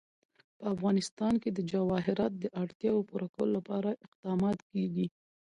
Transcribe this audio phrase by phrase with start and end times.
[0.57, 5.07] په افغانستان کې د جواهرات د اړتیاوو پوره کولو لپاره اقدامات کېږي.